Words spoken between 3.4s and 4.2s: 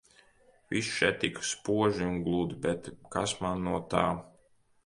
man no tā.